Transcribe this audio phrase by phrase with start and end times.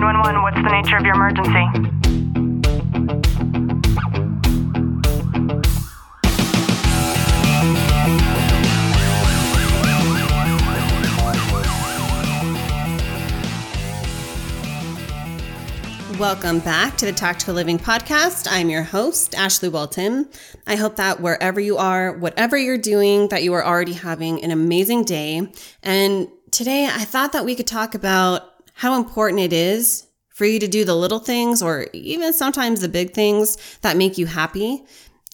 [0.00, 1.50] 911, what's the nature of your emergency?
[16.18, 18.48] Welcome back to the Tactical Living Podcast.
[18.50, 20.30] I'm your host, Ashley Walton.
[20.66, 24.50] I hope that wherever you are, whatever you're doing, that you are already having an
[24.50, 25.52] amazing day.
[25.82, 28.49] And today I thought that we could talk about
[28.80, 32.88] how important it is for you to do the little things or even sometimes the
[32.88, 34.82] big things that make you happy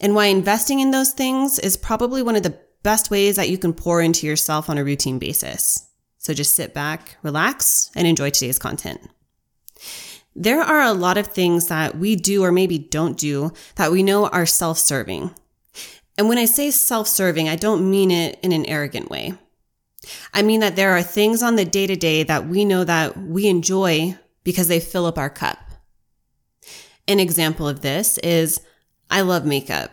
[0.00, 3.56] and why investing in those things is probably one of the best ways that you
[3.56, 5.88] can pour into yourself on a routine basis.
[6.18, 9.00] So just sit back, relax, and enjoy today's content.
[10.34, 14.02] There are a lot of things that we do or maybe don't do that we
[14.02, 15.30] know are self serving.
[16.18, 19.34] And when I say self serving, I don't mean it in an arrogant way.
[20.34, 23.16] I mean that there are things on the day to day that we know that
[23.16, 25.58] we enjoy because they fill up our cup.
[27.08, 28.60] An example of this is
[29.10, 29.90] I love makeup.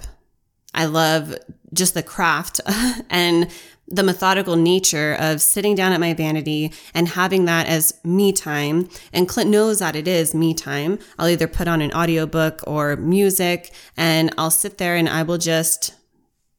[0.74, 1.36] I love
[1.74, 2.60] just the craft
[3.10, 3.50] and
[3.88, 8.90] the methodical nature of sitting down at my vanity and having that as me time.
[9.12, 11.00] And Clint knows that it is me time.
[11.20, 15.38] I'll either put on an audiobook or music and I'll sit there and I will
[15.38, 15.94] just,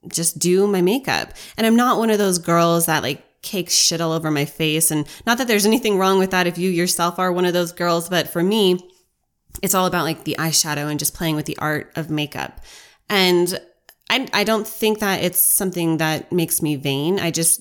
[0.06, 1.32] just do my makeup.
[1.56, 4.90] And I'm not one of those girls that like cakes shit all over my face.
[4.90, 7.72] And not that there's anything wrong with that if you yourself are one of those
[7.72, 8.80] girls, but for me,
[9.62, 12.60] it's all about like the eyeshadow and just playing with the art of makeup.
[13.08, 13.56] And
[14.10, 17.20] I, I don't think that it's something that makes me vain.
[17.20, 17.60] I just,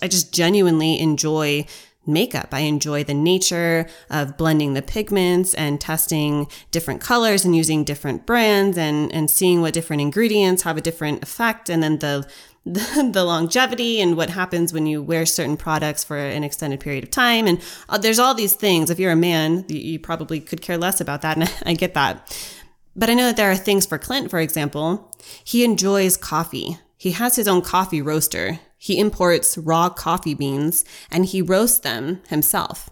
[0.00, 1.66] I just genuinely enjoy
[2.06, 2.48] makeup.
[2.52, 8.26] I enjoy the nature of blending the pigments and testing different colors and using different
[8.26, 11.68] brands and, and seeing what different ingredients have a different effect.
[11.68, 12.26] And then the,
[12.64, 17.04] the, the longevity and what happens when you wear certain products for an extended period
[17.04, 17.46] of time.
[17.46, 18.90] And uh, there's all these things.
[18.90, 21.36] If you're a man, you, you probably could care less about that.
[21.36, 22.50] And I get that.
[22.96, 25.14] But I know that there are things for Clint, for example.
[25.44, 26.78] He enjoys coffee.
[26.96, 28.60] He has his own coffee roaster.
[28.76, 32.90] He imports raw coffee beans and he roasts them himself.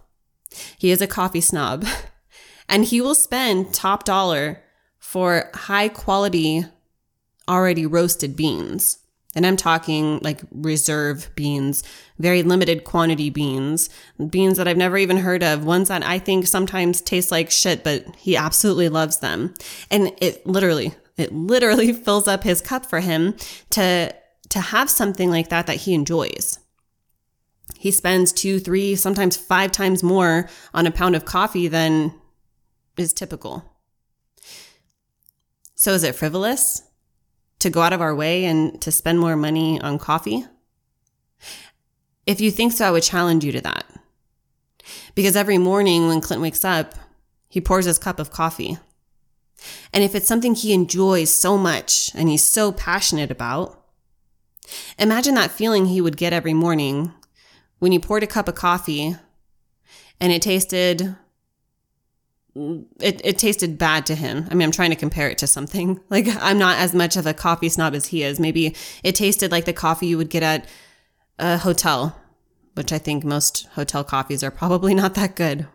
[0.78, 1.84] He is a coffee snob
[2.68, 4.62] and he will spend top dollar
[4.98, 6.64] for high quality,
[7.48, 8.98] already roasted beans.
[9.34, 11.84] And I'm talking like reserve beans,
[12.18, 13.90] very limited quantity beans,
[14.30, 17.84] beans that I've never even heard of, ones that I think sometimes taste like shit,
[17.84, 19.52] but he absolutely loves them.
[19.90, 23.36] And it literally, it literally fills up his cup for him
[23.70, 24.14] to,
[24.48, 26.58] to have something like that that he enjoys.
[27.78, 32.14] He spends two, three, sometimes five times more on a pound of coffee than
[32.96, 33.64] is typical.
[35.74, 36.82] So is it frivolous?
[37.60, 40.44] To go out of our way and to spend more money on coffee?
[42.26, 43.84] If you think so, I would challenge you to that.
[45.14, 46.94] Because every morning when Clint wakes up,
[47.48, 48.78] he pours his cup of coffee.
[49.92, 53.82] And if it's something he enjoys so much and he's so passionate about,
[54.98, 57.12] imagine that feeling he would get every morning
[57.78, 59.16] when you poured a cup of coffee
[60.20, 61.16] and it tasted
[63.00, 64.46] it, it tasted bad to him.
[64.50, 66.00] I mean, I'm trying to compare it to something.
[66.10, 68.40] Like, I'm not as much of a coffee snob as he is.
[68.40, 68.74] Maybe
[69.04, 70.66] it tasted like the coffee you would get at
[71.38, 72.18] a hotel,
[72.74, 75.66] which I think most hotel coffees are probably not that good.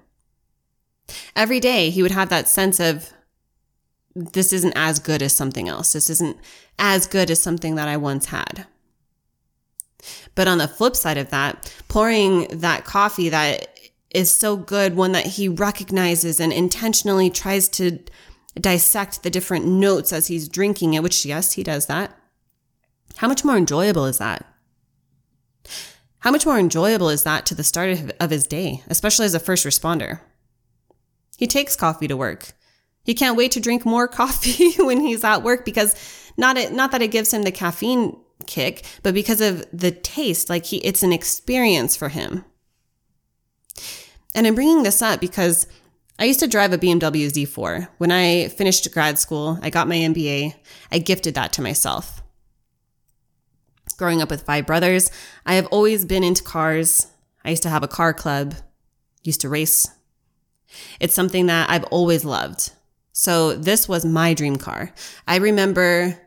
[1.35, 3.11] Every day, he would have that sense of,
[4.15, 5.93] this isn't as good as something else.
[5.93, 6.37] This isn't
[6.77, 8.65] as good as something that I once had.
[10.35, 13.72] But on the flip side of that, pouring that coffee that
[14.13, 17.99] is so good, one that he recognizes and intentionally tries to
[18.55, 22.15] dissect the different notes as he's drinking it, which, yes, he does that.
[23.17, 24.45] How much more enjoyable is that?
[26.19, 29.39] How much more enjoyable is that to the start of his day, especially as a
[29.39, 30.21] first responder?
[31.37, 32.53] He takes coffee to work.
[33.03, 35.95] He can't wait to drink more coffee when he's at work because
[36.37, 40.49] not it, not that it gives him the caffeine kick, but because of the taste,
[40.49, 42.45] like he, it's an experience for him.
[44.35, 45.67] And I'm bringing this up because
[46.19, 47.87] I used to drive a BMW Z4.
[47.97, 50.55] When I finished grad school, I got my MBA.
[50.91, 52.21] I gifted that to myself.
[53.97, 55.11] Growing up with five brothers,
[55.45, 57.07] I have always been into cars.
[57.45, 58.55] I used to have a car club,
[59.23, 59.87] used to race.
[60.99, 62.71] It's something that I've always loved.
[63.11, 64.91] So this was my dream car.
[65.27, 66.19] I remember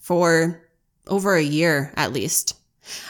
[0.00, 0.62] for
[1.06, 2.57] over a year at least,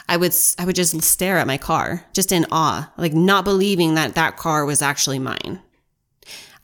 [0.09, 3.95] I would, I would just stare at my car, just in awe, like not believing
[3.95, 5.61] that that car was actually mine.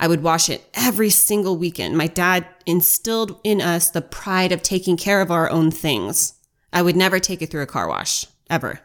[0.00, 1.96] I would wash it every single weekend.
[1.96, 6.34] My dad instilled in us the pride of taking care of our own things.
[6.72, 8.80] I would never take it through a car wash, ever.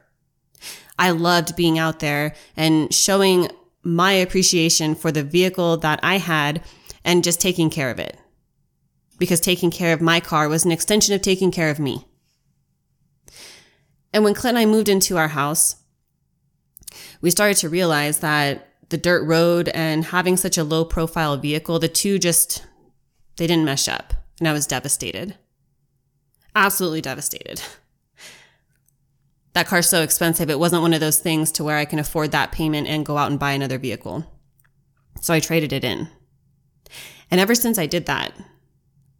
[0.97, 3.49] I loved being out there and showing
[3.83, 6.61] my appreciation for the vehicle that I had
[7.03, 8.17] and just taking care of it.
[9.17, 12.05] Because taking care of my car was an extension of taking care of me.
[14.13, 15.75] And when Clint and I moved into our house,
[17.21, 21.79] we started to realize that the dirt road and having such a low profile vehicle,
[21.79, 22.65] the two just,
[23.37, 24.13] they didn't mesh up.
[24.39, 25.35] And I was devastated.
[26.55, 27.61] Absolutely devastated.
[29.53, 30.49] That car's so expensive.
[30.49, 33.17] It wasn't one of those things to where I can afford that payment and go
[33.17, 34.25] out and buy another vehicle.
[35.21, 36.07] So I traded it in.
[37.29, 38.33] And ever since I did that,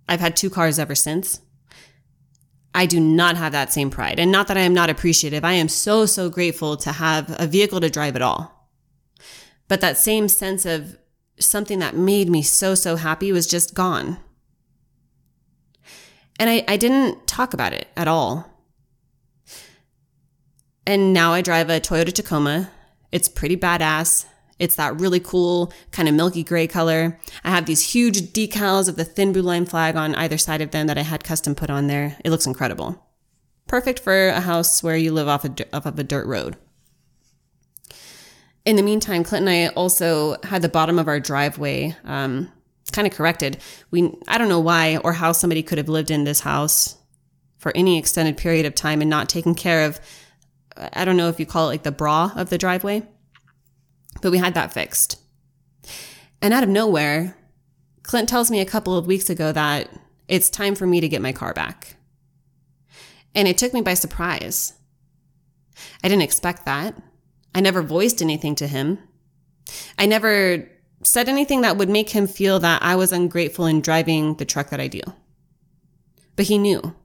[0.08, 1.42] I've had two cars ever since.
[2.80, 4.22] I do not have that same pride.
[4.22, 5.44] And not that I am not appreciative.
[5.44, 8.70] I am so, so grateful to have a vehicle to drive at all.
[9.68, 10.98] But that same sense of
[11.38, 14.18] something that made me so, so happy was just gone.
[16.40, 18.50] And I, I didn't talk about it at all.
[20.88, 22.72] And now I drive a Toyota Tacoma.
[23.12, 24.24] It's pretty badass.
[24.60, 27.18] It's that really cool kind of milky gray color.
[27.44, 30.72] I have these huge decals of the thin blue line flag on either side of
[30.72, 32.18] them that I had custom put on there.
[32.24, 33.06] It looks incredible.
[33.68, 36.58] Perfect for a house where you live off, a, off of a dirt road.
[38.66, 42.52] In the meantime, Clint and I also had the bottom of our driveway um,
[42.92, 43.58] kind of corrected.
[43.92, 46.98] We I don't know why or how somebody could have lived in this house
[47.58, 50.00] for any extended period of time and not taken care of.
[50.94, 53.04] I don't know if you call it like the bra of the driveway.
[54.22, 55.20] But we had that fixed.
[56.42, 57.38] And out of nowhere,
[58.04, 59.90] Clint tells me a couple of weeks ago that
[60.28, 61.96] it's time for me to get my car back.
[63.36, 64.74] And it took me by surprise.
[66.04, 66.96] I didn't expect that.
[67.54, 69.00] I never voiced anything to him.
[69.98, 70.70] I never
[71.04, 74.70] said anything that would make him feel that I was ungrateful in driving the truck
[74.70, 75.02] that I do.
[76.36, 76.96] But he knew.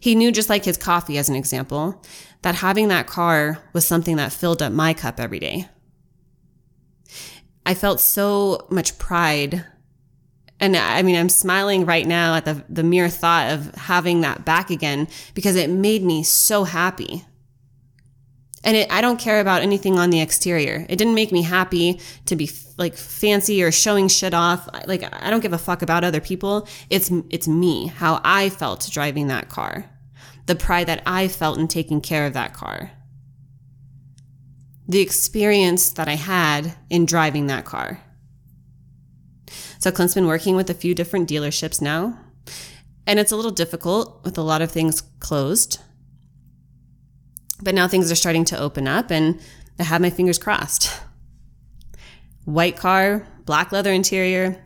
[0.00, 2.02] He knew, just like his coffee, as an example,
[2.42, 5.68] that having that car was something that filled up my cup every day.
[7.68, 9.62] I felt so much pride.
[10.58, 14.46] And I mean, I'm smiling right now at the, the mere thought of having that
[14.46, 17.26] back again because it made me so happy.
[18.64, 20.86] And it, I don't care about anything on the exterior.
[20.88, 24.66] It didn't make me happy to be like fancy or showing shit off.
[24.86, 26.66] Like I don't give a fuck about other people.
[26.88, 29.84] It's it's me, how I felt driving that car.
[30.46, 32.92] The pride that I felt in taking care of that car
[34.88, 38.00] the experience that I had in driving that car.
[39.78, 42.18] So Clint's been working with a few different dealerships now,
[43.06, 45.78] and it's a little difficult with a lot of things closed.
[47.62, 49.40] But now things are starting to open up, and
[49.78, 51.00] I have my fingers crossed.
[52.44, 54.64] White car, black leather interior,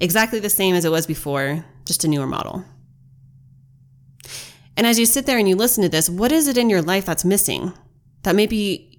[0.00, 2.64] exactly the same as it was before, just a newer model.
[4.76, 6.82] And as you sit there and you listen to this, what is it in your
[6.82, 7.72] life that's missing?
[8.22, 8.95] That maybe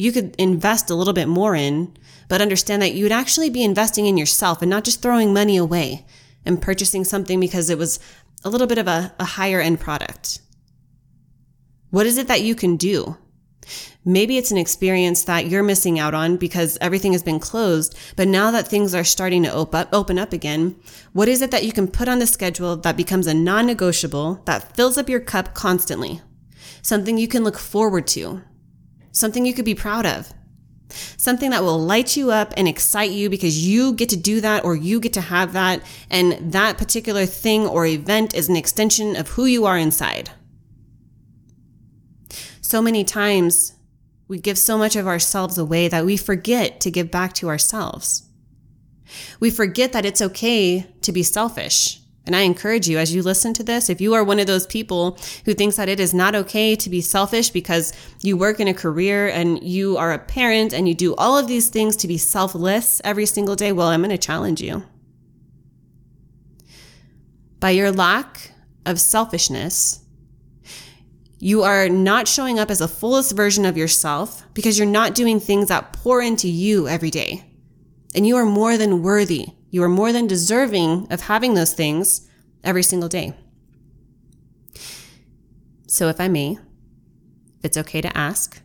[0.00, 1.96] you could invest a little bit more in,
[2.28, 5.56] but understand that you would actually be investing in yourself and not just throwing money
[5.56, 6.06] away
[6.44, 8.00] and purchasing something because it was
[8.42, 10.40] a little bit of a, a higher end product.
[11.90, 13.16] What is it that you can do?
[14.04, 17.94] Maybe it's an experience that you're missing out on because everything has been closed.
[18.16, 20.76] But now that things are starting to open up, open up again,
[21.12, 24.40] what is it that you can put on the schedule that becomes a non negotiable
[24.46, 26.22] that fills up your cup constantly?
[26.80, 28.42] Something you can look forward to
[29.12, 30.32] something you could be proud of,
[31.16, 34.64] something that will light you up and excite you because you get to do that
[34.64, 35.82] or you get to have that.
[36.10, 40.30] And that particular thing or event is an extension of who you are inside.
[42.60, 43.74] So many times
[44.28, 48.28] we give so much of ourselves away that we forget to give back to ourselves.
[49.40, 53.54] We forget that it's okay to be selfish and I encourage you as you listen
[53.54, 56.34] to this, if you are one of those people who thinks that it is not
[56.34, 60.72] okay to be selfish because you work in a career and you are a parent
[60.72, 64.00] and you do all of these things to be selfless every single day, well, I'm
[64.00, 64.84] going to challenge you.
[67.58, 68.52] By your lack
[68.84, 70.00] of selfishness,
[71.38, 75.40] you are not showing up as the fullest version of yourself because you're not doing
[75.40, 77.44] things that pour into you every day.
[78.14, 82.28] And you are more than worthy you are more than deserving of having those things
[82.64, 83.34] every single day.
[85.86, 86.58] So, if I may,
[87.58, 88.62] if it's okay to ask,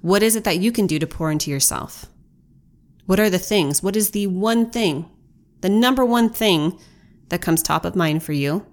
[0.00, 2.06] what is it that you can do to pour into yourself?
[3.06, 3.82] What are the things?
[3.82, 5.08] What is the one thing,
[5.60, 6.78] the number one thing
[7.28, 8.66] that comes top of mind for you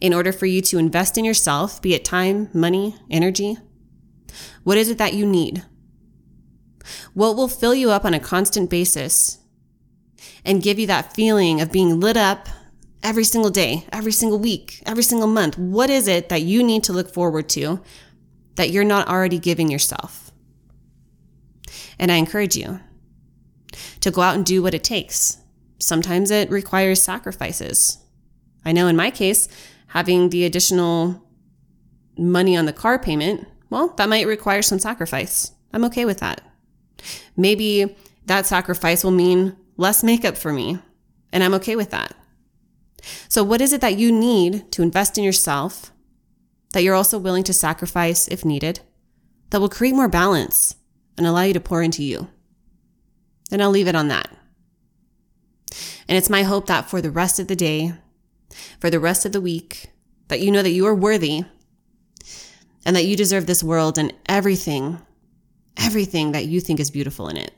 [0.00, 3.56] in order for you to invest in yourself, be it time, money, energy?
[4.62, 5.64] What is it that you need?
[7.14, 9.39] What will fill you up on a constant basis
[10.44, 12.48] and give you that feeling of being lit up
[13.02, 15.58] every single day, every single week, every single month?
[15.58, 17.80] What is it that you need to look forward to
[18.56, 20.30] that you're not already giving yourself?
[21.98, 22.80] And I encourage you
[24.00, 25.38] to go out and do what it takes.
[25.78, 27.98] Sometimes it requires sacrifices.
[28.64, 29.48] I know in my case,
[29.88, 31.22] having the additional
[32.18, 35.52] money on the car payment, well, that might require some sacrifice.
[35.72, 36.40] I'm okay with that.
[37.36, 37.96] Maybe
[38.26, 40.78] that sacrifice will mean less makeup for me,
[41.32, 42.14] and I'm okay with that.
[43.28, 45.90] So, what is it that you need to invest in yourself
[46.72, 48.80] that you're also willing to sacrifice if needed
[49.48, 50.76] that will create more balance
[51.16, 52.28] and allow you to pour into you?
[53.50, 54.30] And I'll leave it on that.
[56.06, 57.94] And it's my hope that for the rest of the day,
[58.80, 59.86] for the rest of the week,
[60.28, 61.44] that you know that you are worthy
[62.84, 65.00] and that you deserve this world and everything,
[65.76, 67.52] everything that you think is beautiful in it.